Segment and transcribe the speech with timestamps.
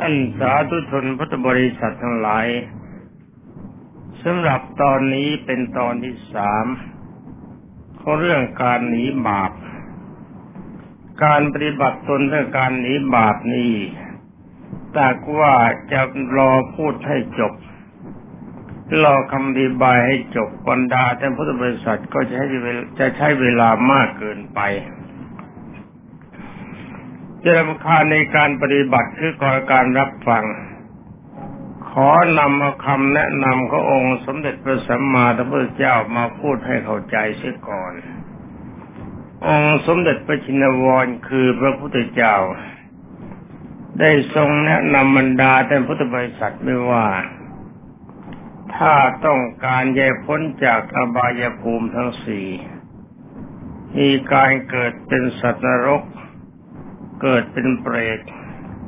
[0.00, 2.46] ท่านสาธุชนพุทธบริษัททั้งหลาย
[4.22, 6.66] สำหรับตอนนี้เป็นตอนที่สาม
[8.00, 9.52] ของเรื่องการหนีบาป
[11.24, 13.74] การปฏิบัติตนเรื่องการหนีบาปนี้
[14.94, 15.08] แต่
[15.38, 15.54] ว่า
[15.92, 16.00] จะ
[16.36, 17.52] รอพูดให้จบ
[19.04, 22.46] รอคำอธิบายให้จบบรรดาท่านพุทธบริษัทก็จะใช้
[22.98, 24.60] จะใช้เวลามากเกินไป
[27.44, 30.44] จะรำคาญในการปฏิบัติคือก่อการรับฟัง
[31.90, 37.92] ขอนำเอาคำแนะนำขององค์สมเด็จพระสัมมาสัมพุทธเจ้ามาพูดให้เข้าใจเสียก่อน
[39.46, 42.36] องค์สมเด็จพระชินวรคือพระพุทธเจ้า
[44.00, 47.06] ได้ทรงแนะนำบรรดาแต่พุทธบริษัทไม่ว่า
[48.74, 48.94] ถ้า
[49.26, 52.48] ต้องการแยกพ้นจากอบายภูมิทั้งสี่
[53.96, 56.02] มีการเกิดเป็นสัตว์นรก
[57.22, 58.20] เกิดเป็นเปรต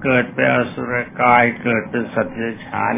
[0.05, 2.95] เกิดเป็นอสุรกาย เกิดเป็นสัตว์เดรัจฉาน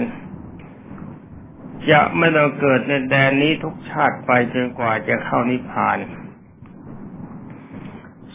[1.91, 5.99] จะไม่ต้องเกิดในแดนนี้ทุกชาติไปจนกว่าจะเข้านิพพาน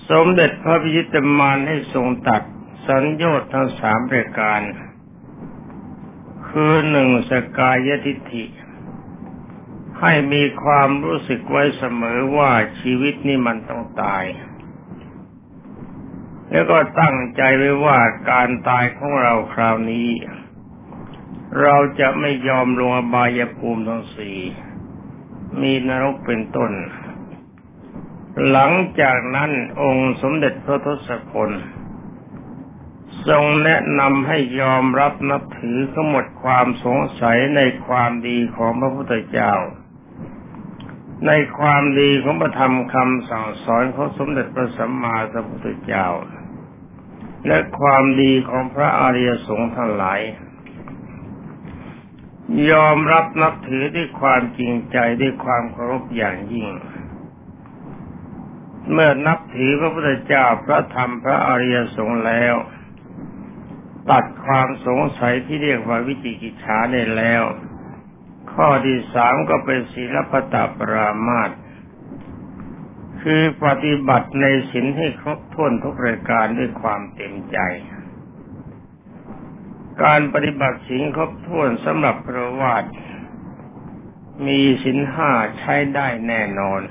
[0.09, 2.42] สมเด็จพระพิจิตรมานให้ทรงตัด
[2.88, 4.61] สัญญาทั้งสามประการ
[6.50, 8.45] คือหนึ่งสกายทิฏฐิ
[10.00, 14.23] ให้มีความรู้สึกไว้เสมอว่าชีวิตนี้มันต้องตาย
[16.52, 18.00] แล้วก็ตั้งใจไว้ว่า
[18.31, 20.09] การตายของเราคราวนี้
[21.62, 24.38] เราจะไม่ยอมลงอบายภูมิทั้งสี่
[25.62, 26.72] มีนรกเป็นต้น
[28.50, 31.50] หลังจากนั้นองค์สมเด็จพระทศพล
[33.28, 39.54] ทรงแนะนำให้ยอมรับนับถือทั้งหมดความสงสัยในความดีของพระพุทธเจ้า
[41.28, 46.08] ในความดีของพระธรรมคำสั่งสอนของสมเด็จพระสัมมาสัมพุทธเจ้า
[47.48, 50.22] และความดีของพระอริยสงฆ์ทั้งหลาย
[52.72, 56.70] ยอมรับนับถือด้วยความจริงใจด้วยความเคารพอย่างยิ่ง
[58.92, 62.55] เมื่อนับถือพระพุทธเจ้าพระธรรมพระอริยสงฆ์แล้ว
[64.11, 67.44] ตัดความสงสัยที่เรียกว่าวิจิกิจฉาได้แล้ว
[68.54, 71.50] ข้อที่สามก็เป็นศีลปตปรามาต
[73.22, 77.58] คือปฏิบัติในศีลให้ครบถ้วนทุกรายการด้วยความเต็มใจ
[80.04, 82.83] การปฏิบัติศีลครบถ้วนสำหรับพระวาด
[84.45, 86.82] มีศีลห้าใช้ได้แน่นอน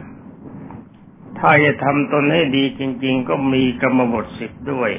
[1.38, 4.90] ถ้าจะทำตนให้ดีจริง ๆ ก็มีกรรมบทสิบด้วย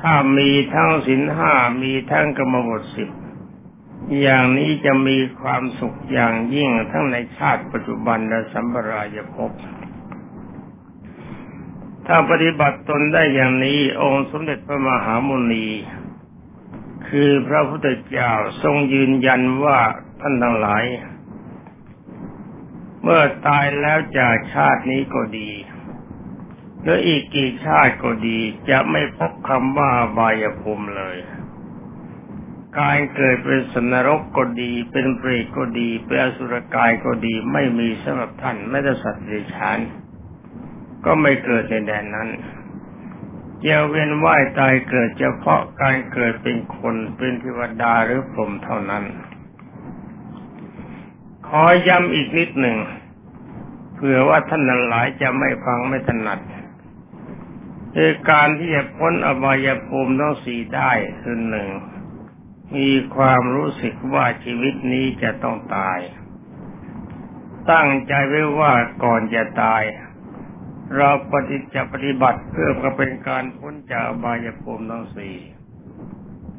[0.00, 3.08] ถ้ามีทั้งศีลห้ามีทั้งกรรมบทสิบ
[4.20, 9.50] อย่างนี้จะมีความสุขอย่างยิ่งทั้งในชาติปัจจุบันและสัมปรายภพ
[12.10, 15.68] ถ้าปฏิบัติตนได้อย่างนี้ องค์สมเด็จพระมหามุนี
[17.08, 18.32] คือพระพุทธเจ้า
[18.62, 19.78] ทรงยืนยันว่า
[20.20, 20.84] ท่านทั้งหลาย
[23.02, 25.50] เมื่อตายแล้วจากชาตินี้ก็ดี
[26.82, 28.38] หรืออีกกี่ชาติก็ดี
[28.70, 31.16] จะไม่พบคำว่าบายภูมิเลย
[32.78, 39.78] การเกิดเป็นสนรกก็ดี เป็นเปรตก็ดี เป็นอสุรกายก็ดี ไม่มีสำหรับท่านไม่ได้สัตว์เดรัจฉาน
[41.04, 42.28] ก็ไม่เกิดในแดนนั้น
[43.66, 49.04] จะเวียนว่ายตายเกิดเฉพาะการเกิดเป็นคนเป็นเทวดาหรือพรหมเท่านั้น
[51.48, 52.78] ขอย้ำอีกนิดหนึ่ง
[53.94, 56.40] เผื่อว่าท่านหลายจะไม่ฟังไม่ถนัด
[57.94, 61.68] คือการที่จะพ้นอบายภูมิต้องสี่ได้คือหนึ่ง
[62.76, 65.98] มีความรู้สึกว่าชีวิตนี้จะต้องตาย
[67.72, 68.72] ตั้งใจไว้ว่า
[69.04, 69.82] ก่อนจะตาย
[70.96, 75.36] เราปฏิจะปฏิบัติเพื่อก็เป็นการพ้นจากบายภูมิทั้งสี่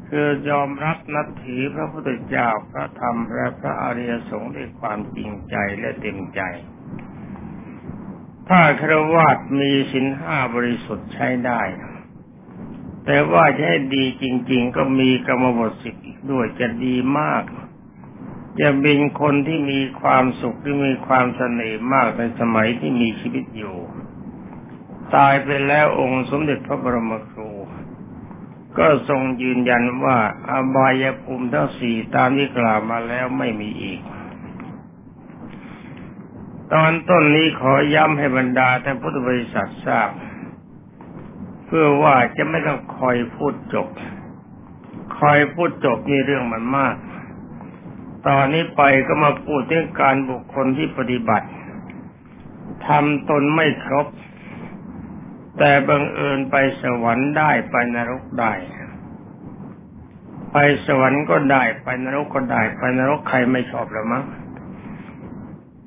[0.09, 6.41] คือยอมรับนับถือพระพุทธเจ้าพระธรรมและพระอริยสงฆ์ด้วยความจริงใจและเต็มใจ
[8.49, 11.61] ถ้าครวาดมีสินห้าบริสุทธิ์ใช้ได้
[13.05, 17.43] แต่ว่าจะให้ดีจริง ๆ ก็มีกรรมบทสิบอีกด้วยจะดีมาก
[18.59, 23.77] จะเป็นคนที่มีความสุขที่มีความเสน่ห์มากในสมัยที่มีชีวิตอยู่
[25.15, 27.49] ตายไปแล้วองค์สมเด็จพระบรมครู
[28.77, 30.17] ก็ทรงยืนยันว่า
[30.49, 33.99] อบายภูมิทั้งสี่ตามที่กล่าวมาแล้วไม่มีอีก
[36.73, 40.09] ตอนต้นนี้ขอย้ำให้บรรดาท่านพุทธบริษัททราบ
[41.65, 43.87] เพื่อว่าจะไม่ต้องคอยพูดจบ
[45.19, 46.95] คอยพูดจบมีเรื่องมันมาก
[48.27, 51.47] ตอนนี้ไปก็มาพูดเรื่องการบุคคลที่ปฏิบัติ
[52.87, 54.07] ทำตนไม่ครบ
[55.59, 58.53] แต่บังเอิญไปสวรรค์ได้ไปนรกได้
[60.53, 64.23] ไปสวรรค์ก็ได้ไปนรกก็ได้ ไปนรกใครไม่ชอบหรือมั้ง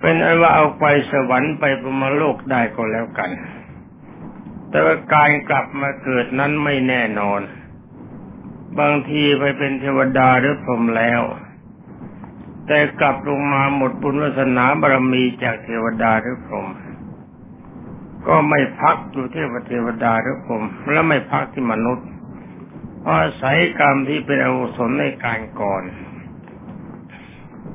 [0.01, 3.31] เป็นอันว่าเอาไปสวรรค์ไปพรมโลกได้ก็แล้วกัน
[4.71, 7.41] แต่ว่าการกลับมาเกิดนั้นไม่แน่นอน
[8.79, 11.23] บางทีไปเป็นเทวดาหรือพรหมแล้ว
[12.67, 16.69] แต่กลับลงมาหมดบุญวาสนาบารมีจากเทวดาหรือพรหม
[18.29, 22.07] ก็ไม่พักอยู่ที่เทวดาหรือพรหมและไม่พักที่มนุษย์
[23.11, 25.83] อาศัยกรรมที่เป็นอกุศลในการก่อน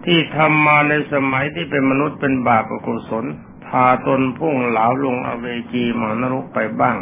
[0.06, 3.26] ที่ทำมาในสมัยที่เป็นมนุษย์เป็นบาปอกุศล
[3.66, 6.98] พาตนพุ่งเหลาลงอเวจีมานรกไปบ้าง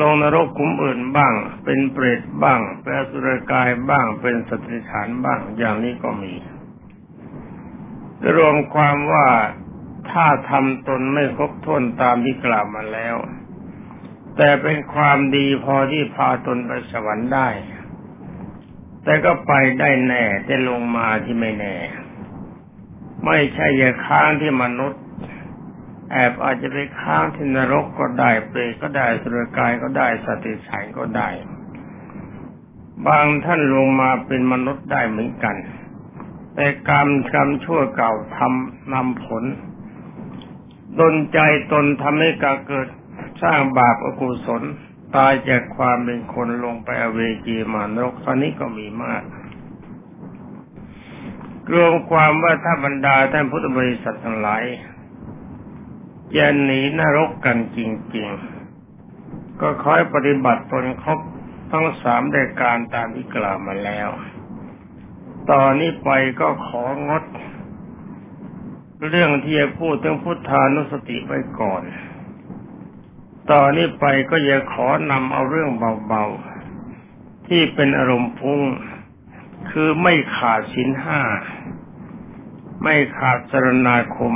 [0.00, 1.34] ลงนรกคุ้มอื่นบ้าง
[1.64, 6.34] เป็นเปรตบ้าง เป็นสุรกายบ้าง เป็นสติฐานบ้าง อย่างนี้ก็มี
[8.34, 9.28] รวมความว่า
[10.10, 13.16] ถ้าทำตนไม่ครบถ้วนตามที่กล่าวมาแล้ว
[14.36, 17.48] แต่เป็นความดีพอที่พาตนไปสวรรค์ได้
[19.04, 21.76] แต่ก็ไปได้แน่แต่ลงมาที่ไม่แน่
[23.26, 25.02] ไม่ใช่อย่าค้างที่มนุษย์
[26.12, 31.28] แอบอาจจะไปค้างที่นรกก็ได้เปรตก็ได้สุรกายก็ได้สติสัยก็ได้
[33.06, 35.56] บางท่านลงมาเป็นมนุษย์ได้เหมือนกัน
[36.54, 39.44] แต่กรรมกรรมชั่วเก่าทำนำผล
[41.00, 41.38] ดนใจ
[41.72, 42.88] ตนทำให้การเกิด
[43.42, 44.62] สร้างบาปอกุศล
[45.16, 49.22] ตายจากความเป็นคนลงไปอเวจีมานรกตอนนี้ก็มีมาก
[51.72, 54.64] รวมความว่าถ้าบรรดาท่านพุทธบริษัททั้งหลาย
[56.36, 57.78] จะหนีนรกกันจ
[58.16, 58.28] ริง
[58.94, 61.18] ๆ ก็คอยปฏิบัติตนครบ
[61.70, 64.08] ทั้งสามรายการตามที่กล่าวมาแล้ว
[65.50, 66.10] ตอนนี้ไป
[66.40, 67.24] ก็ของด
[69.10, 71.82] เรื่องที่จะพูดถึงพุทธานุสติไว้ก่อน
[73.50, 75.70] ต่อนนี้ไปก็จะขอนำเอาเรื่อง
[76.08, 78.62] เบาๆ ที่เป็นอารมณ์พุ่ง
[79.70, 81.20] คือไม่ขาดสินห้า
[82.82, 84.34] ไม่ขาดสรณาคม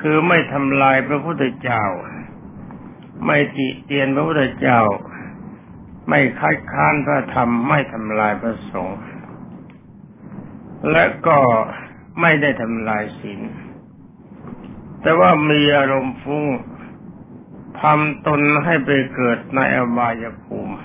[0.00, 1.84] คือไม่ทำลายพระพุทธเจ้า
[3.26, 4.80] ไม่ติเตียนพระพุทธเจ้า
[6.08, 9.00] ไม่คัดค้านพระธรรม ไม่ทำลายพระสงฆ์
[10.92, 11.38] และก็
[12.20, 13.40] ไม่ได้ทำลายศีล
[15.02, 16.46] แต่ว่ามีอารมณ์ฟุ้ง
[17.80, 20.76] ทำตนให้ไปเกิดในอบายภูมิ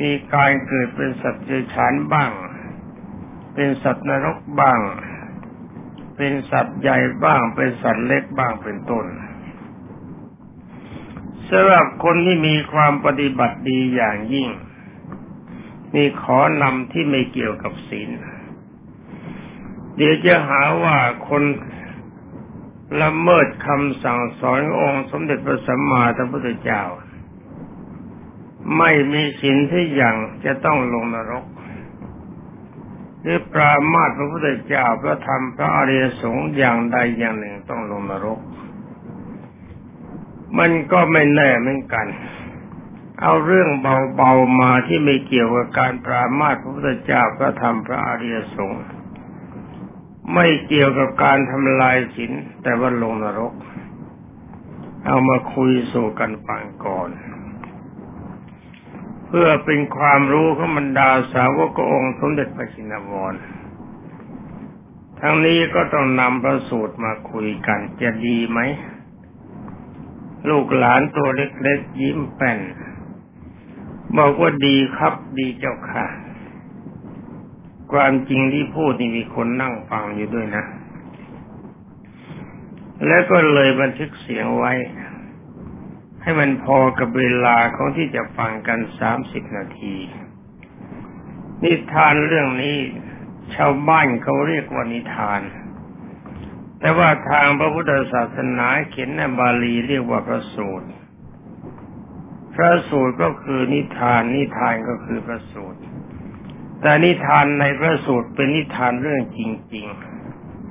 [0.00, 2.30] มีการเกิดเป็นสัตว์เดรัจฉานบ้าง
[3.54, 4.80] เป็นสัตว์นรกบ้าง
[6.16, 9.06] เป็นสัตว์ใหญ่บ้าง เป็นสัตว์เล็กบ้างเป็นต้น
[11.48, 14.48] สำหรับคนที่มีความปฏิบัติดีอย่างยิ่ง
[15.94, 18.10] มีขอนำที่ไม่เกี่ยวกับศีล
[20.00, 20.96] เดี๋ยวจะหาว่า
[21.28, 21.42] คน
[23.02, 26.82] ละเมิดคำสั่งสอนองค์สมเด็จพระสัมมาสัมพุทธเจ้า
[28.78, 31.44] ไม่มีสินที่อย่างจะต้องลงนรก
[33.22, 38.38] หรือปรามาสพระพุทธเจ้าพระธรรมพระอริยสงฆ์อย่างใดอย่างหนึ่งต้องลงนรก
[40.58, 42.06] มันก็ไม่แน่เหมือนกัน
[43.20, 43.68] เอาเรื่อง
[44.16, 48.82] เบาๆมาที่ไม่เกี่ยวกับการปรามาสพระพุทธเจ้าพระธรรมพระอริยสงฆ์
[50.34, 52.32] ไม่เกี่ยวกับการทำลายศีล
[52.62, 53.52] แต่ว่าลงนรก
[55.06, 57.08] เอามาคุยสู่กันฟังก่อน
[59.26, 63.34] เพื่อเป็นความรู้ของบรรดาสาวกองค์สมเด็จพระชินวร
[65.20, 68.60] ทั้งนี้ก็ต้องนำพระสูตรมาคุยกันจะดีไหม
[70.50, 72.58] ลูกหลานตัวเล็กๆยิ้มแป้น
[74.18, 76.06] บอกว่าดีครับดีเจ้าค่ะ
[77.92, 80.64] ความจริงที่พูดนี่มีคนนั่งฟังอยู่ด้วยนะ
[83.06, 84.72] แล้วก็เลยบันทึกเสียงไว้
[86.22, 89.96] ให้มันพอกับเวลาของที่จะฟังกันสามสิบนาที
[91.64, 92.78] นิทานเรื่องนี้
[93.54, 95.40] ชาวบ้านเขาเรียกว่านิทาน
[96.80, 100.88] แต่ว่าทางพระพุทธศาสนาเขียนในบาลีเรียกว่าพระสูตร
[102.54, 105.80] พระสูตรก็คือนิทาน นิทานก็คือพระสูตร
[106.80, 109.40] แต่นิทานในพระสูตรเป็นนิทานเรื่องจ
[109.74, 109.86] ริง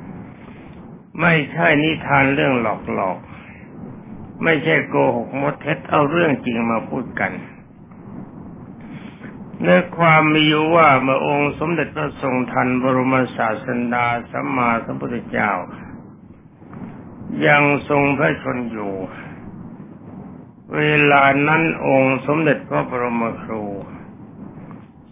[0.01, 2.65] ๆ ไม่ใช่นิทานเรื่องห
[2.99, 7.31] ลอกๆ ไม่ใช่โกหกมดเท็จเอาเรื่องจริงมาพูดกัน
[9.61, 15.51] เนื้อความมีอยู่ว่าเมื่อองค์สมเด็จพระทรงทันบรมศาสดาสัมมาสัมพุทธเจ้า
[17.47, 18.93] ยังทรงพระชนอยู่
[20.75, 23.63] เวลานั้นองค์สมเด็จพระบรมครู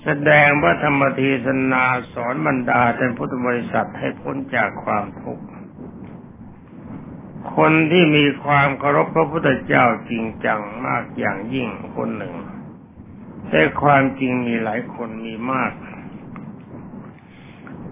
[0.10, 1.84] แสดงพระธรรมเทศนา
[2.14, 5.46] สอนบรรดาท่านพุทธบริษัทให้พ้นจากความทุกข์
[7.56, 12.36] คนที่มีความเคารพพระพุทธเจ้าจริงจังมากอย่างยิ่งคนหนึ่ง
[13.50, 15.72] แต่ความจริงมีหลายคนมีมาก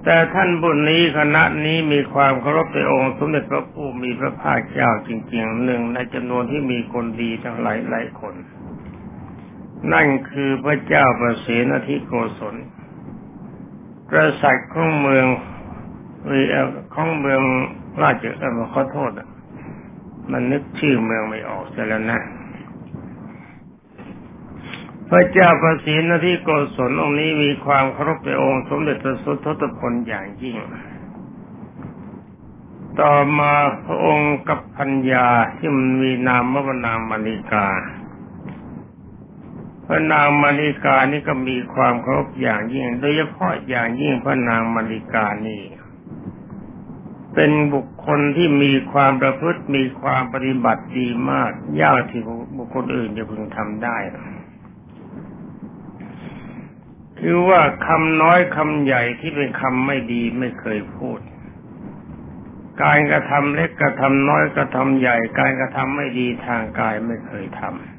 [0.04, 8.36] แต่ท่านบุญนี้คณะนี้มีความเคารพในองค์สมเด็จพระผู้มีพระภาคเจ้าจริงๆหนึ่งในจำนวนที่มีคนดีทั้งหลายหลายคน
[9.94, 12.56] นั่นคือพระเจ้าประเสนทิโกศล
[14.12, 15.28] กษัตริย์ของเมือง
[16.30, 16.42] วี
[16.94, 17.42] ของเมือง
[18.02, 19.12] ราชเออขอโทษ
[20.32, 22.20] มันนึกชื่อเมืองไม่ออกแต่แล้วนะ
[25.10, 30.58] พระเจ้าประสิทธิ์ที่โกศลองค์นี้มีความเคารพในองค์สมเด็จพระสุทธพลอย่างยิ่ง
[33.02, 33.54] ต่อมา
[33.86, 35.28] พระองค์กับพัญญา
[35.58, 37.68] ที่มันมีนามว่านางมาริกา
[39.88, 45.64] พระนางมาริกานี่ก็มีความเคารพอย่างยิ่ง โดยเฉพาะอย่างยิ่งพระนางมาริกานี่
[47.36, 51.52] เป็นบุคคลที่มีความประพฤติมีความปฏิบัติดีมาก
[51.82, 52.22] ยากที่
[52.58, 53.98] บุคคลอื่นจะพึงทำได้
[57.20, 61.20] คือว่าคำน้อยคำใหญ่ที่เป็นคำไม่ดีไม่เคยพูด
[62.84, 67.95] การกระทำเล็กกระทำน้อยกระทำใหญ่ การกระทำไม่ดีทางกายไม่เคยทำ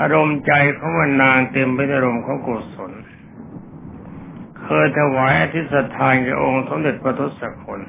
[0.00, 2.92] อารมณ์ใจของวันนางเต็มไปด้วยอารมณ์ของกุศล
[4.62, 7.80] เคยถวายอาทิตย์ทานแก่องค์สมเด็จพระทศกุล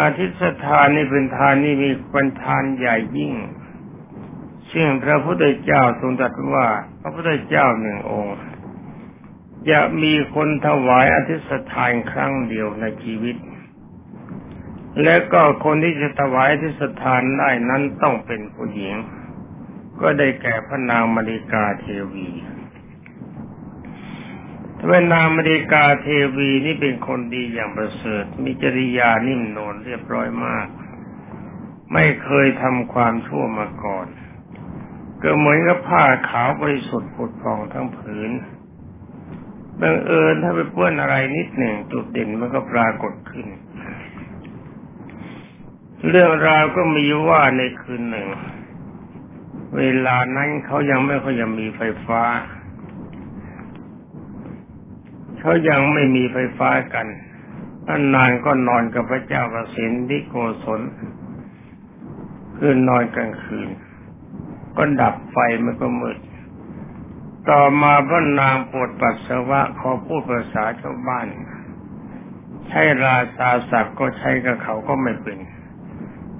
[0.00, 3.34] อาทิตย์ทานนี่เป็นทานนี่มีเป็นทานใหญ่ยิ่ง
[4.72, 6.66] ซึ่งพระพุทธเจ้าทรงตรัสว่า
[7.00, 8.36] พระพุทธเจ้าหนึ่งองค์
[9.70, 13.36] จะมีคนถวายอาทิตย์ทานครั้งเดียวในชีวิต
[15.02, 18.94] และก็คนที่จะถวายอาทิตย์ทานได้นั้นต้องเป็นผู้หญิง
[20.00, 22.28] ก็ได้แก่พระนางมริกาเทวี
[24.86, 30.66] เวนางมริกาเทวีนี่เป็นคนดีอย่างประเสริฐ มีจริยานิ่มนวลเรียบร้อยมาก
[31.92, 34.06] ไม่เคยทำความชั่วมาก่อน
[35.22, 38.30] ก็เหมือนกับผ้าขาวบริสุทธิ์ผุดผ่องทั้งผืน
[39.80, 43.46] บังเอิญถ้าไปเปื้อนอะไรนิดหนึ่งจุดเด่นมันก็ปรากฏขึ้น
[46.10, 48.28] เรื่องราวก็มีว่าในคืนหนึ่ง
[49.76, 52.22] เวลานั้นเขายังไม่ค่อยจะมีไฟฟ้า
[55.40, 57.06] เขายังไม่มีไฟฟ้ากัน
[57.86, 60.80] ท่านนานก็นอนกับพระเจ้าประสิทธิโกศล
[62.56, 63.68] คืนนอนกลางคืน
[64.76, 66.18] ก็ดับไฟมันก็มืด
[67.50, 71.26] ต่อมาพระนางปวดปัสสาวะขอพูดภาษาชาวบ้าน
[72.68, 75.38] ใช้ราชาศัพท์ก็ใช้กับเขาก็ไม่เป็น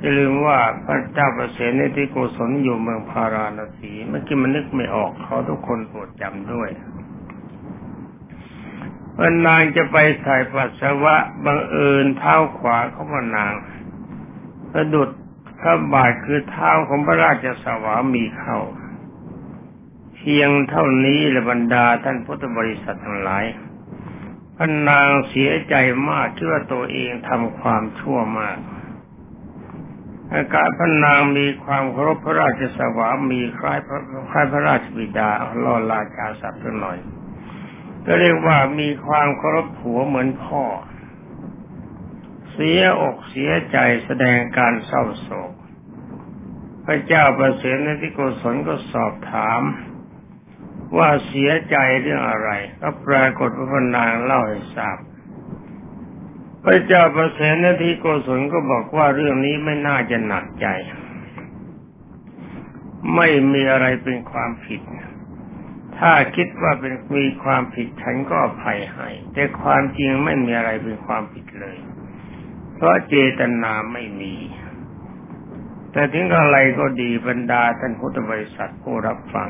[0.07, 6.71] จะลืมว่าพระเจ้าประเสนที่โกศลอยู่เมืองพาราณสีเมื่อกี้มันนึกไม่ออกเขาทุกคนโปรดจำด้วย
[9.15, 13.53] เมื่อนางจะไปใส่ปัสสาวะบังเอิญเท้าขวาเของพนาง
[14.73, 15.11] สะดุด
[15.61, 18.59] พระบาทคือเท้าของพระราชสวามีเข้า
[20.17, 23.45] เพียงเท่านี้ละบรรดาท่านพุทธบริษัททั้งหลาย
[24.57, 25.75] พระนางเสียใจ
[26.11, 28.59] มากที่ว่าตัวเองทำความชั่วมาก
[30.33, 34.01] อาการพระนางมีความเคารพพระราชสวามีคล้ายพระ
[34.31, 35.31] คล้ายพระราชบิดา
[35.65, 36.99] ลอลาชาศัพท์หน่อย
[38.07, 40.65] ก็เรียกว่ามีความเคารพผัวเหมือนพ่อ
[42.53, 45.53] เสียอกเสียใจแสดงการเศร้าโศก
[46.85, 49.63] พระเจ้าประเสริฐในที่โกศลก็สอบถาม
[50.99, 52.51] ว่าเสียใจเรื่องอะไร
[52.81, 54.99] ก็ปรากฏว่าพนางเล่าให้ทราบ
[56.65, 60.67] พระเจ้าประเสนทีโกศลก็บอกว่าเรื่องนี้ไม่น่าจะหนักใจ
[63.17, 64.81] ไม่มีอะไรเป็นความผิด
[65.99, 71.79] ถ้าคิดว่าเป็นมีความผิดฉันก็อภัยให้แต่ความจริงไม่มีอะไรเป็นความผิดเลย
[72.75, 74.35] เพราะเจตนาไม่มี
[75.93, 79.49] แต่ถึงอะไรก็ดีบรรดาท่านพุทธบริษัทผู้รับฟัง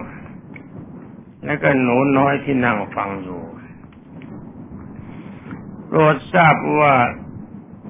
[1.45, 3.43] และก็หนูน้อยที่นั่งฟังอยู่
[5.97, 6.95] รดทราบว่า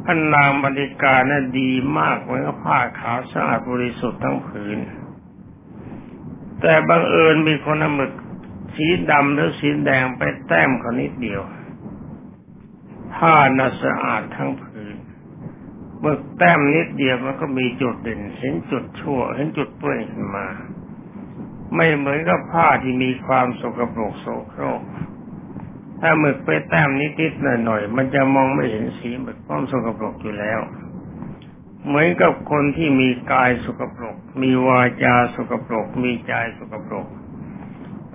[0.05, 4.79] พระนางบริการน่ะดีมากเหมือนผ้าขาวสะอาดบริสุทธิ์ทั้งผืน
[6.61, 8.13] แต่บังเอิญมีคนเอาหมึก
[8.75, 11.43] สีดำหรือสีแดงไปแต้มเขานิดเดียว
[13.15, 14.97] ผ้าน่ะสะอาดทั้งผืน
[16.01, 20.47] เมื่อแต้มนิดเดียวมันก็มีจุดเด่นเห็นจุดชั่วเห็นจุดเปื้อนขึ้นมา
[21.75, 24.83] ไม่เหมือนกับผ้าที่มีความสกปรกโสโครก
[26.01, 30.61] ถ้าหมึกไปแต้มนิดๆหน่อยๆมันจะมองไม่เห็นสีหมึกเพราะสกปรกอยู่แล้ว
[31.87, 37.07] เหมือนกับคนที่มีกายสกปรก มีวาจาสกปรก มีใจสกปรก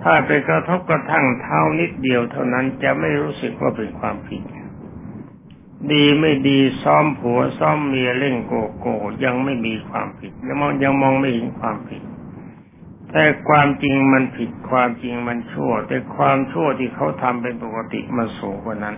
[0.02, 4.42] ถ้าไปกระทบกระทั่งเท้านิดเดียวเท่านั้นจะไม่รู้สึกว่าเป็นความผิด
[5.92, 12.02] ดีไม่ดีซ้อมผัวซ้อมเมียเล่นโกโก้ยังไม่มีความผิดยังมองยังมองไม่เห็นความผิด
[13.12, 18.96] แต่ความจริงมันผิดความจริงมันชั่ว แต่ความชั่วที่เขาทำเป็นปกติมันสูงกว่านั้น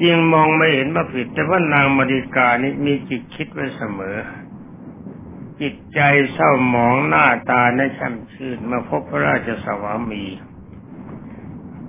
[0.00, 4.16] จริงมองไม่เห็นว่าผิด แต่ว่านางมาริกานี่มีจิตคิดไว้เสมอ
[5.60, 6.00] จิตใจ
[6.32, 10.24] เศร้าหมองหน้าตาในช่ำชื่นมาพบพระราชสวามี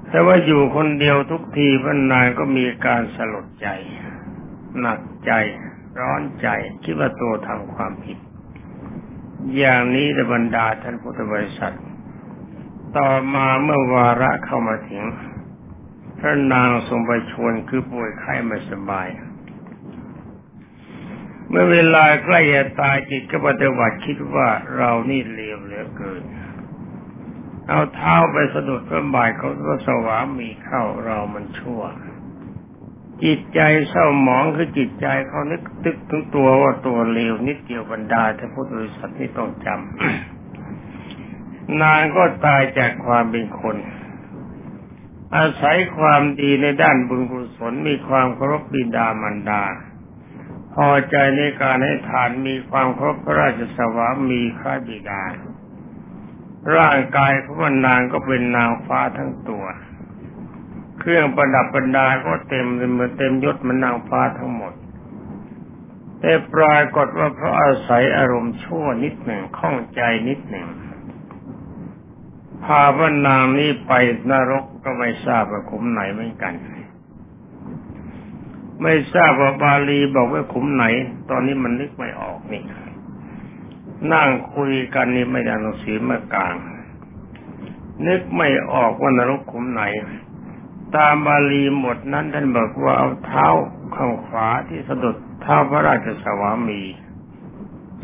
[0.10, 3.68] แต่ว่าอยู่คนเดียวทุกทีพระนางก็มีการสลดใจ
[4.80, 5.32] หนักใจ
[6.00, 6.48] ร้อนใจ
[6.84, 8.18] คิดว่าตัวทำความผิด
[9.58, 11.76] อย่างนี้ในบรรดาท่านพุทธบริษัท
[12.98, 15.04] ต่อมาเมื่อวาระเข้ามาถึง
[16.20, 19.08] พระนางทรงไปชวนคือป่วยไข้ไม่สบาย
[21.50, 24.48] เมื่อเวลาใกล้จะตายจิตก็ปฏิบัติคิดว่า
[24.78, 26.24] เรานี่เลวเหลือเกิน
[27.70, 31.82] เอาเท้าไปสะดุดพระบาทเขาก็สวามีเข้าเรามันชั่ว
[33.24, 43.76] จิตใจเศร้าหมองคือจิตใจเขานึกตึกถึงตัวว่าตัวเลวนิดเดียวบรรดาท่านพุทธบริษัทนี่ต้องจำนางก็ตายจากความเป็นคน
[45.36, 49.64] อาศัยความดีในด้านบุญกุศลมีความเคารพบิดามารดา
[50.74, 55.24] พอใจในการให้ทานมีความเคารพพระราชสวามีข้าบิดา
[56.76, 57.58] ร่างกายของ
[57.88, 59.66] นางก็เป็นนางฟ้าทั้งตัว
[61.08, 64.74] เครื่องประดับบรรดาก็เต็มเหมือนเต็มยศมันนางฟ้าทั้งหมด
[66.20, 70.68] แต่ปรากฏว่าเพราะอาศัยอารมณ์ชั่วนิดหนึ่งข้องใจนิดหนึ่ง
[72.64, 73.94] พาพระนางนี้ไป
[74.32, 76.54] นรกก็ไม่ทราบว่าขุมไหนเหมือนกัน
[78.82, 80.86] ไม่ทราบว่าบาลีบอกว่าขุมไหน
[81.30, 82.64] ตอนนี้มันนึกไม่ออกนี่
[84.14, 86.56] นั่งคุยกันนี่ไม่ได้หนังสือมากลาง
[88.08, 89.84] นึกไม่ออกว่านรกขุมไหน
[90.96, 93.48] ตามบาลีหมดนั้นท่านบอกว่าเอาเท้า
[93.96, 96.82] ข้างขวาที่สะดุดเท้าพระราชสวามี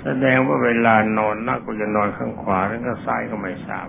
[0.01, 3.87] แสดงว่าเวลานอนน่าก็จะนอนข้างขวาแล้วก็ซ้ายก็ไม่ทราบ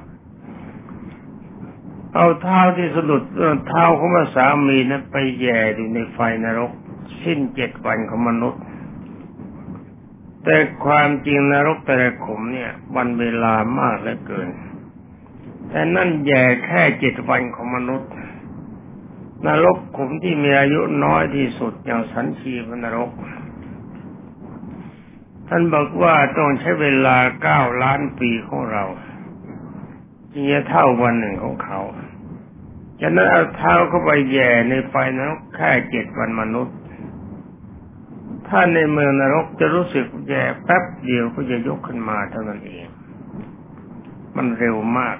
[2.14, 3.22] เอาเท้าที่สะดุด
[3.68, 6.72] เท้าของพระสามีนั้นไปแย่อยู่ในไฟนรก
[7.22, 8.62] สิ้นเจ็ดวันของมนุษย์
[10.44, 14.48] แต่ความจริงนรกแต่ละขุมเนี่ยวันเวลามากเหลือเกิน
[15.68, 18.10] แต่นั่นแย่แค่เจ็ดวันของมนุษย์
[19.46, 23.10] นรกขุมที่มีอายุน้อยที่สุดอย่างสันชีพนรก
[25.48, 28.84] ท่านบอกว่าต้องใช้เวลาเก้าล้านปีของเรา
[30.32, 31.80] จึงจะเท่าวันหนึ่งของเขา
[33.00, 36.76] ฉะนั้นเอาเท้าเข้าไปแย่ในไฟนรกแค่เจ็ดวันมนุษย์
[38.48, 42.86] ถ้าในเมืองนรกจะรู้สึกแย่แป๊บเดียวก็จะยกขึ้นมาเท่านั้นเอง
[44.36, 45.16] มันเร็วมาก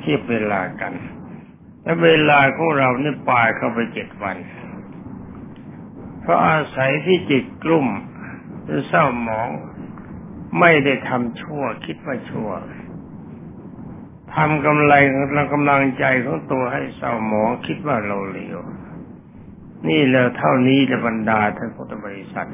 [0.00, 0.92] เทียบเวลากัน
[1.82, 4.36] และเวลาของเรานี่ปายเข้าไปเจ็ดวัน
[6.20, 7.86] เพราะอาศัยที่จิตกลุ่ม
[8.64, 9.48] หรือเศร้าหมอง
[10.60, 12.50] ไม่ได้ทำชั่ว คิดว่าชั่ว
[14.34, 14.94] ทำกำไร
[15.34, 18.58] เรากำลังใจของตัวให้เศร้าหมองคิดว่าเราเลว
[19.88, 22.50] นี่แล้วเท่านี้จะบรรดาท่านพุทธบริษัท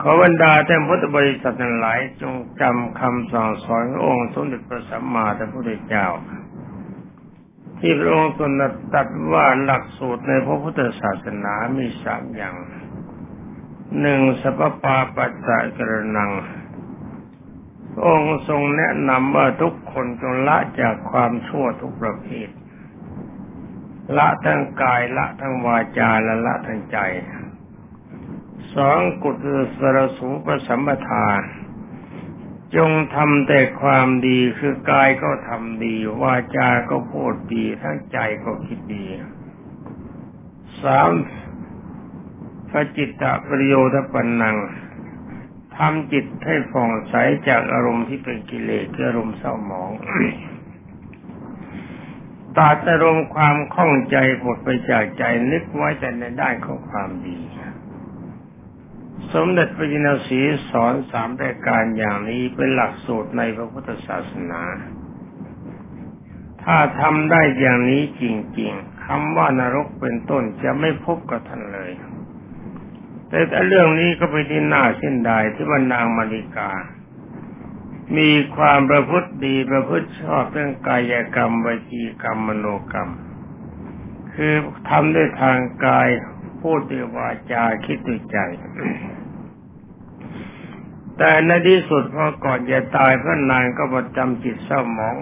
[0.00, 6.06] ขอบรรดาท่านพุทธบริษัททั้งหลายจงจำคำสั่งสอนขององค์สมเด็จพระสัมมาสัมพุทธเจ้า
[7.80, 8.50] ที่พระองค์ทรง
[8.92, 12.54] ตรัสว่าหลักสูตรในพระพุทธศาสนามีสามอย่าง
[14.00, 16.30] หนึ่งสัพปาปัสสะกระนัง
[18.06, 22.48] องค์ทรงแนะนำว่าทุกคนจงละจากความชั่วทุกประเภท
[24.16, 26.98] ละทั้งกายละทั้งวาจาและละทั้งใจ
[28.74, 31.26] สองกุศลสรสูปสัมปทา
[32.76, 39.04] จงทำแต่ความดีคือกายก็ทำดีวาจาก็พูดดีทั้งใจก็คิดดี
[40.82, 41.10] สาม
[42.68, 44.56] พระจิตตประโยชน์ปันนัง
[45.76, 47.14] ทำจิตให้ฟ่องใส
[47.48, 49.90] จากอารมณ์ที่เป็นกิเลสคืออารมณ์เศร้าหมอง
[52.56, 57.38] ตัดอารมณ์ความข้องใจหมดไปจากใจนึกไว้แต่ในด้านของความดี
[59.34, 64.62] สมเด็จพระจินสีสอนสามรายการอย่างนี้เป็นหลักสูตรในพระพุทธศาสนา
[66.62, 68.24] ถ้าทำได้อย่างนี้จ
[68.58, 71.90] ริงๆคำว่านรกเป็นต้นจะไม่พบกับท่านเลย
[73.28, 76.70] แต่เรื่องนี้ก็เป็นที่น่าเส้นดายที่ว่านางมาริกา
[78.16, 83.10] มีความประพฤติดีประพฤติชอบเรื่องกายกรรมวิจีกรรมมโนกรรม
[84.34, 84.54] คือ
[84.90, 86.08] ทำด้วยทางกาย
[86.62, 88.38] พูดด้วยวาจาคิดด้วยใจ
[91.18, 95.16] แต่ในที่สุดพอก่อนจะตายพระนางก็ประจำจิตเศร้าหมอง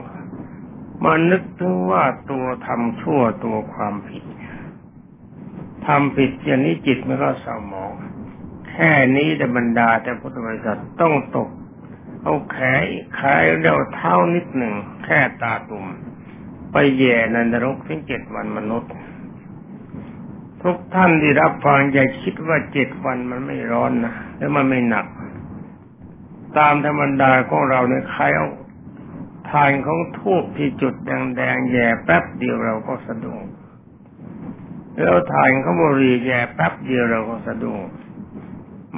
[1.05, 4.25] มานึกถึงว่าตัวทำชั่วตัวความผิด
[5.87, 7.93] ทำผิดอย่างนี้จิตมันก็เศร้าหมอง
[8.71, 11.49] แค่นี้แต่บรรดาแต่พุทธบริษัทต้องตก
[12.23, 12.85] เอาแขน
[13.19, 15.87] ขายเดียวเท้านิดหนึ่งแค่ตาตุ่ม
[16.73, 18.93] ไปแย่ในนรกถึงเจ็ดวันมนุษย์
[20.63, 25.07] ทุกท่านที่รับฟังอย่าคิดว่าเจ็ดวันมันไม่ร้อนนะแล้วมันไม่หนัก
[26.59, 28.49] ตามธรรมดาของเราเนี่ยใครเอา
[29.51, 33.41] ทานของทูบที่จุดแดงๆแย่แป๊บเดียวเราก็สะดุ้ง
[34.97, 37.81] แล้วทานของบุหรี่แย่แป๊บเดียวเราก็สะดุ้ง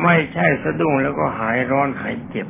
[0.03, 2.49] ไม่ใช่สะดุ้งแล้วก็หายร้อนหายเจ็บ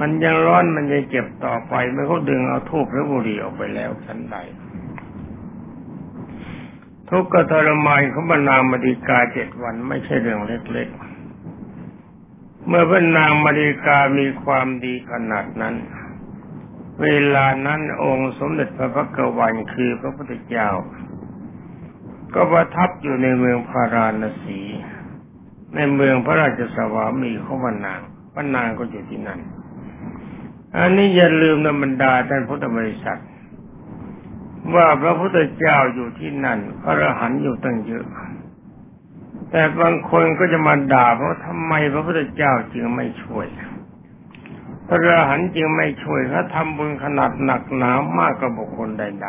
[0.00, 4.36] มันยังร้อนมันยังเจ็บต่อไปเมื่อเขาดึงเอาทูบหรือบุหรี่ออกไปแล้วชั้นใด
[7.08, 10.40] ทุกข์กทรมานของบรรนางมดีกาเจ็ดวันไม่ใช่เรื่อง
[10.72, 11.11] เล็กๆ
[12.66, 15.74] เมื่อบรรนางมาดีกามีความดีขนาดนั้น
[17.02, 20.68] เวลานั้นองค์สมเด็จพระพักวันคือพระพุทธเจ้า
[22.34, 24.60] ก็ประทับอยู่ในเมืองพาราณสี
[25.74, 28.00] ในเมืองพระราชสวามีของพระนาง
[28.34, 29.40] พระนางก็อยู่ที่นั่น
[30.76, 33.20] อันนี้อย่าลืมนะบรรดาท่านพุทธบริษัท
[34.74, 38.04] ว่าพระพุทธเจ้าอยู่ที่นั่น พระอรหันต์อยู่ตั้งเยอะ
[39.54, 43.46] แต่บางคนก็จะมาด่าเพราะทำไมพระพุทธเจ้าจึงไม่ช่วย
[44.86, 49.28] พระอรหันต์จึงไม่ช่วยเขาทำบุญขนาดหนักหนามากกว่าบุคคลใด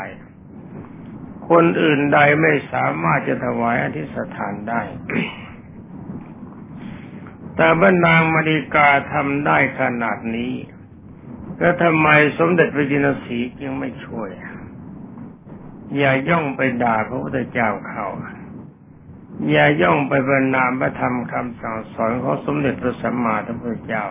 [0.73, 4.81] ๆ คนอื่นใดไม่สามารถจะถวายอธิษฐานได้
[7.55, 10.53] แต่บรรนางมณีกาทำได้ขนาดนี้
[11.59, 12.07] ก็ทำไม
[12.39, 14.29] สมเด็จพระจินสีจึงไม่ช่วย
[15.97, 18.07] อย่าย่องไปด่าพระพุทธเจ้าเขา
[19.51, 24.05] อย่าย่องไปบรรนามพระธรรมคำสั่งสอนของสมเด็จพระสัมมาสัมพุทธเจ้า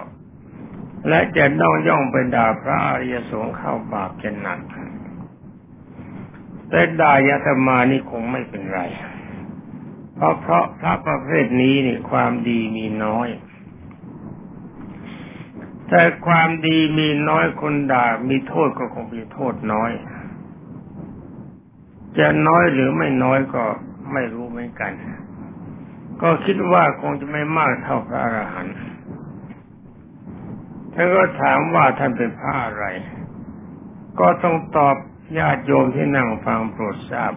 [1.08, 4.60] และจะน้องย่องไปด่าพระอริยสงฆ์เข้าบาปจะหนัก
[6.68, 8.80] แต่ด่ายาธมานี่คงไม่เป็นไร
[10.14, 13.28] เพราะเพราะพระประเภทนี้นี่ความดีมีน้อย
[15.88, 19.90] แต่ความดีมีน้อยคนด่ามีโทษก็คงมีโทษน้อย
[22.18, 23.64] จะน้อยหรือไม่น้อยก็
[24.12, 24.92] ไม่รู้เหมือนกัน
[26.22, 28.76] ก็คิดว่าคงจะไม่มากเท่าพระอรหันต์
[30.94, 32.84] ท่านก็ถามว่าท่านเป็นพระอะไร
[34.20, 34.96] ก็ต้องตอบ
[35.38, 37.32] ญาติโยมที่นั่งฟังโปรดทราบ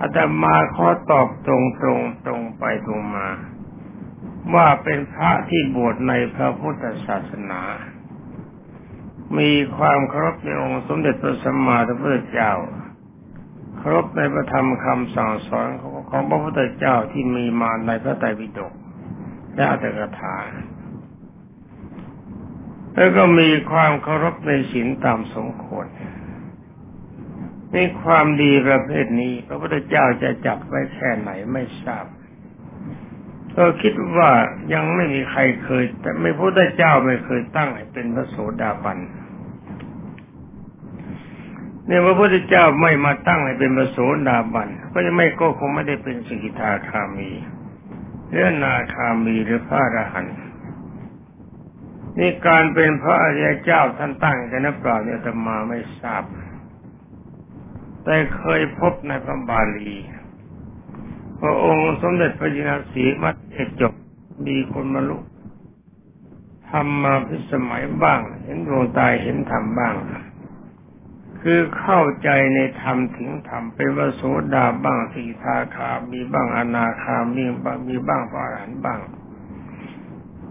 [0.00, 3.28] อาตมาขอตอบตรงตรงตรงไปตรงมา
[4.54, 7.62] ว่าเป็นพระที่บวชในพระพุทธศาสนา
[9.38, 12.52] มีความเคารพในองค์สมเด็จพระสัมมาสัมพุทธเจ้า
[13.80, 15.68] คารพในพระธรรมคำสั่งสอน
[16.10, 18.72] ของพระพุทธเจ้าที่มีมาในพระไตรปิฎก
[19.54, 20.36] และอัตถกถา
[22.94, 25.86] แล้วก็มีความเคารพในศีลตามสมควร
[27.72, 32.06] ในความดีประเภทนี้ พระพุทธเจ้าจะจับไว้แค่ไหนไม่ทราบ
[33.56, 34.30] ก็คิดว่า
[34.74, 43.98] ยังไม่มีใครเคย แต่ไม่พระพุทธเจ้าไม่เคยตั้งให้เป็นพระโสดาบันเเนี่ยพระพุทธเจ้าไม่มาตั้งให้เป็นพระโส
[44.28, 47.30] ดาบันก็จะไม่ก็คงไม่ได้เป็นสกิทาคามี
[48.28, 50.38] หรือนาคามีหรือพระอรหันต์
[52.18, 56.24] นี่การเป็นพระอริยเจ้าท่านตั้งกันนะเปล่าเนี่ยธรรมาไม่ทราบ
[58.04, 59.94] แต่เคยพบในพระบาลี
[61.40, 63.92] พระองค์สมเด็จพระจินสีมัดเอกจบ
[64.46, 65.22] มีคนมาลุก
[66.68, 69.94] ทำมาพิสมัยบ้าง เห็นดวงตายเห็นธรรมบ้าง
[71.42, 74.22] คือเข้าใจในธรรมถึงธรรมเป็นวโส
[74.54, 79.00] ดาบ้างสีทาคามีบ้างอนาคามีบ้างมีบ้างพระอรหันต์บ้าง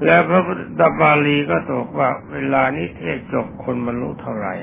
[0.06, 4.54] และพระพุทธบาลีก็ตกว่าเวลานี้เทศจบคนบรรลุเท่าไหร่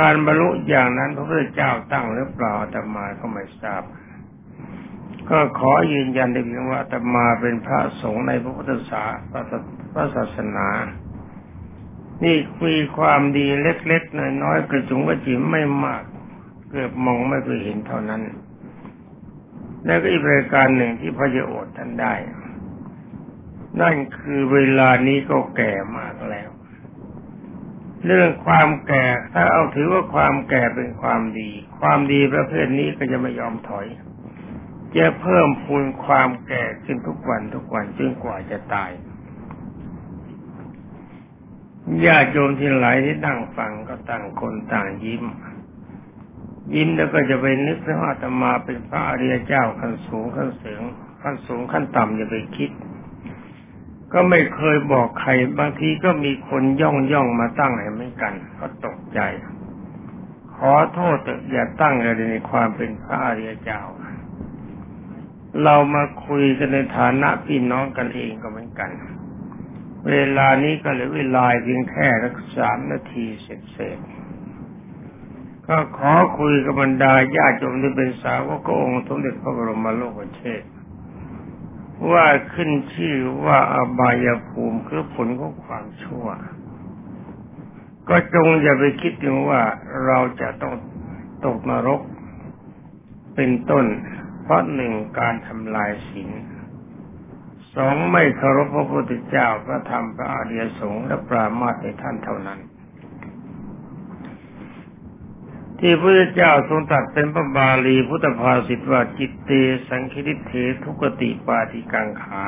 [0.00, 3.82] การบรรลุอย่างนั้นพระพุทธเจ้าตั้งหรือเปล่าอาตมาก็ไม่ทราบ
[5.30, 9.34] ก็ขอยืนยันได้เพียงว่าอาตมาเป็นพระสงฆ์ในพระพุทธศาพ
[9.96, 10.68] ระศาสนา
[12.22, 16.02] นี่มีความดีเล็กๆน้อยๆกระจุงกระจิ๋มไม่มาก
[16.70, 18.22] เกือบมองไม่เคยเห็นเท่านั้น
[19.84, 22.14] แล้วก็อีกรายการหนึ่งที่พระเยโอษท่านได้
[23.80, 26.50] นั่นคือเวลานี้ก็แก่มากแล้ว
[28.06, 31.50] เรื่องความแก่ถ้าเอาถือว่าความแก่เป็นความดี
[31.80, 33.86] ความดีประเภทนี้ก็จะไม่ยอมถอย
[34.96, 38.90] จะเพิ่มพูนความแก่ขึ้นทุกวันทุกวันจนกว่าจะตาย
[42.06, 45.24] ญาติโยมที่หลายที่นั่งฟังก็ต่างคนต่างยิ้ม
[46.74, 50.82] ยิ้มแล้วก็จะไปนึกว่าอาตมาเป็นพระอริยเจ้าขั้นสูงขั้นเสูง
[51.22, 52.70] ขั้นสูงขั้นต่ำอย่าไปคิด
[54.12, 59.20] ก็ไม่เคยบอกใครบางทีก็มีคนย่องย่องมาตั้งให้เหมือนกัน ก็ตกใจ
[60.56, 61.18] ขอโทษ
[61.50, 63.80] อย่าตั้งอะไรในความเป็นพระอริยเจ้า
[65.64, 68.90] เรามาคุยกันในฐานะพี่น้องกันเองก็เหมือนกัน
[70.08, 73.98] เวลานี้ก็เหลือเวลาเพียงแค่รักสามนาทีเสร็จเสร็จ
[75.66, 80.62] ก็ขอคุยกับบรรดาญาติโยมที่เป็นสาวกองค์สมเด็จพระบรมโลกเชษ
[82.10, 86.26] ว่าขึ้นชื่อว่าอบายภูมิคือผลของความชั่ว
[88.08, 89.62] ก็จงอย่าไปคิดถึงว่า
[90.06, 90.74] เราจะต้อง
[91.44, 92.00] ตกนรก
[93.34, 93.86] เป็นต้น
[94.42, 96.30] เพราะหนึ่งการทำลายศีล
[97.76, 102.60] สองไม่เคารพพระพุทธเจ้าพระธรรมพระอริยสงฆ์และปรามาสในท่านเท่านั้น
[105.80, 109.50] ที่พระพุทธเจ้าทรงตัดเป็นพระบาลีพุทธภาษิตว่าจิตเต
[109.88, 110.52] สังคิริเท
[110.84, 112.44] ทุกติปาติกังขา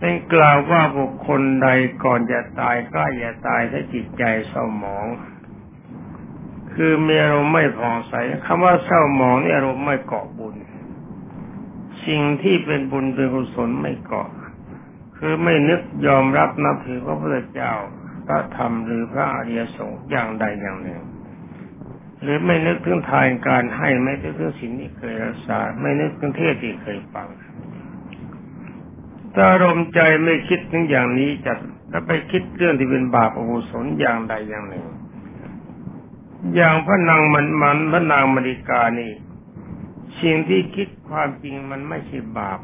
[0.00, 1.68] ท่านกล่าวว่าบุคคลใด
[2.04, 5.06] ก่อนจะตายใกล้จะตายถ้าจิตใจเศร้าหมอง
[6.72, 8.12] คือมีอารมณ์ไม่ผ่องใส
[8.46, 10.54] คำว่าเศร้าหมองนี่อารมณ์ไม่เกาะบุญ
[12.06, 14.30] สิ่งที่เป็นบุญเป็นกุศลไม่เกาะ
[15.18, 17.72] คือไม่นึกยอมรับนับถือพระพุทธเจ้า
[18.26, 21.00] พระธรรมหรือพระอริยสงฆ์อย่างใดอย่างหนึ่ง
[22.22, 27.28] หรือไม่นึกถึงทานการให้ไม่นึกถึงสิ่งที่เคยรักษาไม่นึกถึงเทศที่เคยฟัง
[29.34, 31.52] ถ้าอารมณ์ใจไม่คิดถึงอย่างนี้จะ
[31.90, 34.86] แล้วไปคิดเรื่องที่เป็นบาปอกุศลอย่างใดอย่างหนึ่ง
[36.54, 39.12] อย่างพระนางมันมันพระนางมริกานี่
[40.20, 42.60] สิ่งที่คิดความจริงมันไม่ใช่บาป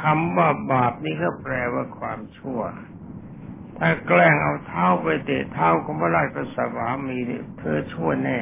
[0.00, 2.60] คำว่าบาปนี่ก็แปลว่าความชั่ว
[3.78, 7.18] ถ้าแกล้งเอาเท้าไปเตะเท้าของพระราชสวามี
[7.58, 8.40] เธอชั่วแน่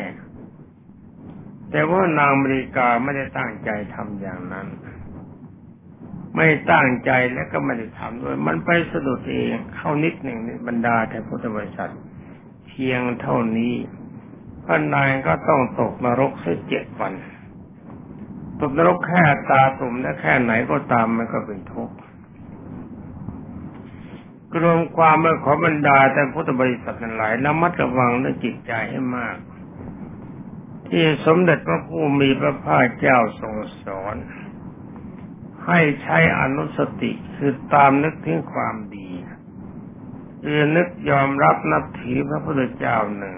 [1.70, 4.66] แต่ว่านางอเมริกาไม่ได้ตั้งใจทำอย่างนั้น
[6.37, 11.92] ไม่ตั้งใจและก็ไม่ได้ทำด้วย มันไปสะดุดเองเข้านิดหนึ่งบรรดาแต่พุทธบริษัท
[12.68, 13.74] เพียงเท่านี้
[14.64, 17.12] พระนายก็ต้องตกนรกสักเจ็ดวัน
[18.60, 21.96] ตกนรกแค่ตาตุ่มและแค่ไหนก็ตามมันก็เป็นทุกข์
[24.62, 29.36] รวมความเมื่อขอบรรดาแต่พุทธบริษัททั้งหลายระมัดระวังในจิตใจให้มาก
[30.88, 34.16] ที่สมเด็จพระผู้มีพระภาคเจ้าทรงสอน
[35.66, 39.10] ให้ใช้อนุสติคือตามนึกถึงความดี
[40.42, 43.36] คือนึกยอมรับนับถือพระพุทธเจ้าหนึ่ง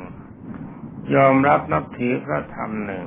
[1.15, 3.07] ยอมรับนับถือพระธรรมหนึ่ง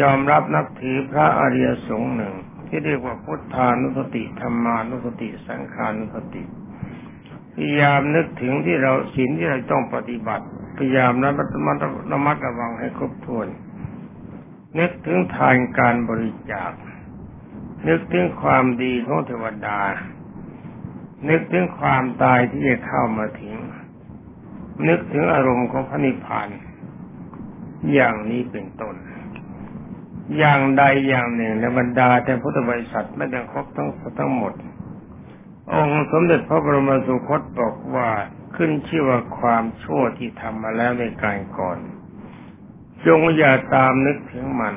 [0.00, 2.34] ยอมรับนับถือพระอริยสงฆ์หนึ่ง
[2.68, 6.42] ที่เรียกว่าพุทธานุสติธรรมานุสติสังขานุสติ
[7.54, 10.46] พยายามนึกถึงที่เราศีลที่เราต้องปฏิบัติ
[10.76, 13.48] พยายามระมัดระมัดระวังให้ครบถ้วน
[14.78, 16.72] นึกถึงทานการบริจาค
[17.88, 19.80] นึกถึงความดีของเทวดา
[21.28, 23.56] นึกถึงความตายที่จะเข้ามาถึง
[24.88, 26.48] นึกถึงอารมณ์ของพระนิพพาน
[27.92, 28.94] อย่างนี้เป็นต้น
[30.36, 33.88] อย่างใดอย่างหนึ่งในบรรดาแต่พุทธบริษัทไม่ได้ครบทั้ง
[34.18, 34.54] ทั้งหมด
[35.72, 38.08] องค์สมเด็จพระบรมสุคตบอกว่า
[38.56, 41.78] ขึ้นชื่อว่าความชั่วที่ทำมาแล้วในการก่อน
[43.06, 44.74] จงอย่าตามนึกถึงมัน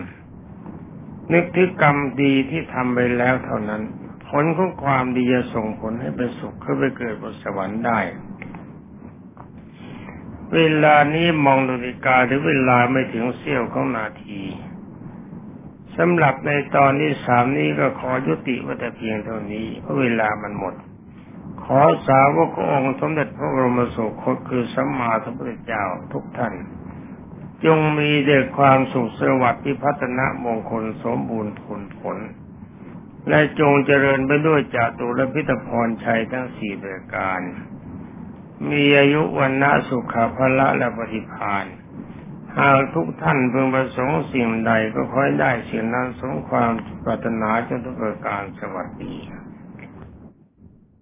[1.34, 3.82] นึกถึงกรรมดีที่ทำไปแล้วเท่านั้น
[4.28, 8.00] ผลของความดีจะส่งผลให้ไปสุขขึ้นไปเกิดบนสวรรค์ได้
[10.56, 14.42] เวลานี้มองนาฬิกาหรือเวลาไม่ถึงเสี้ยวของนาที
[15.97, 20.73] สำหรับในตอนที่สามนี้ก็ขอยุติว่าแต่เพียงเท่านี้เพราะเวลามันหมด
[21.63, 26.54] ขอสาวกองค์สมเด็จพระบรมสุคตคือสัมมาสัมพุทธเจ้าทุกท่าน
[27.65, 32.17] จงมีเด็กความสุขสวัสดิ์พิพัฒนะมงคลสมบูรณ์ผลผล
[33.30, 37.41] และจงเจริญไปด้วยจาตุรพิธพรชัยทั้งสี่ประการ
[38.69, 41.65] มีอายุวันนะสุขภาละและปฏิพาน
[42.60, 46.72] หากทุกท่านเพิ่งประสงค์สิ่งใดก็ค่อยได้สิ่งนั้นสมความ
[47.04, 49.16] ปรารถนาจนทุกประการสวัสดี